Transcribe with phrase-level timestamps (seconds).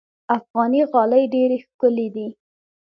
[0.37, 2.27] افغاني غالۍ ډېرې ښکلې دي.